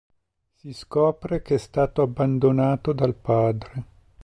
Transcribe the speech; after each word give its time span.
Si 0.55 0.73
scopre 0.73 1.43
che 1.43 1.53
è 1.53 1.57
stato 1.59 2.01
abbandonato 2.01 2.91
dal 2.91 3.13
padre. 3.13 3.85